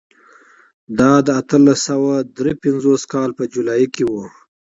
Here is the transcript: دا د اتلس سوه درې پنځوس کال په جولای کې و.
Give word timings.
دا 0.99 1.11
د 1.25 1.27
اتلس 1.41 1.79
سوه 1.89 2.13
درې 2.37 2.53
پنځوس 2.63 3.01
کال 3.13 3.29
په 3.37 3.43
جولای 3.53 3.83
کې 3.93 4.03
و. 4.11 4.13